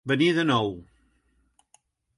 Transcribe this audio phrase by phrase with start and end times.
[0.11, 0.71] Venir de nou.